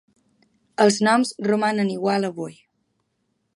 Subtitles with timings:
[0.85, 2.59] Els noms romanen igual avui.